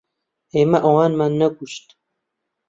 ئێمە 0.53 0.79
ئەوانمان 0.83 1.33
نەکوشت. 1.41 1.87